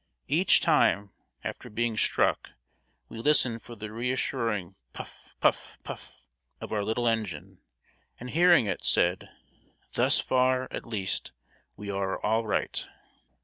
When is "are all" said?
11.91-12.47